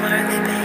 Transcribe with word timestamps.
Worthy, 0.00 0.38
baby. 0.46 0.61